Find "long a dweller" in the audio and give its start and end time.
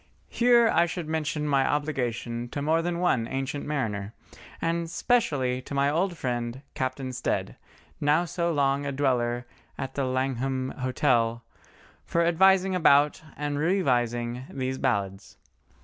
8.51-9.45